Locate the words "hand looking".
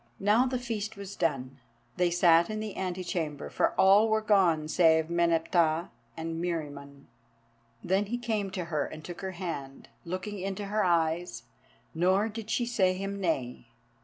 9.33-10.39